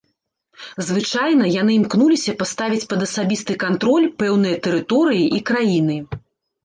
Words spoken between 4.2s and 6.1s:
пэўныя тэрыторыі і краіны.